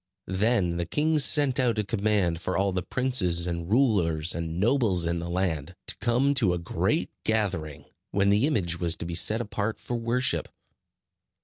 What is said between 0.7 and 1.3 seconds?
the king